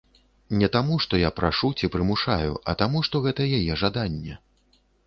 [0.61, 4.45] Не таму, што я прашу ці прымушаю, а таму, што гэта яе жаданне.